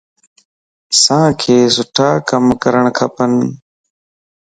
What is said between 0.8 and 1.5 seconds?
اسانک